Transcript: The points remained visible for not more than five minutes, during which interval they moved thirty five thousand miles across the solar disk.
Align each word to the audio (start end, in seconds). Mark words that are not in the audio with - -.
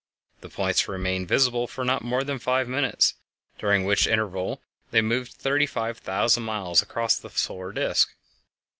The 0.39 0.49
points 0.49 0.87
remained 0.87 1.27
visible 1.27 1.67
for 1.67 1.85
not 1.85 2.03
more 2.03 2.23
than 2.23 2.39
five 2.39 2.67
minutes, 2.67 3.13
during 3.59 3.85
which 3.85 4.07
interval 4.07 4.63
they 4.89 5.03
moved 5.03 5.33
thirty 5.35 5.67
five 5.67 5.99
thousand 5.99 6.41
miles 6.41 6.81
across 6.81 7.17
the 7.19 7.29
solar 7.29 7.71
disk. 7.71 8.15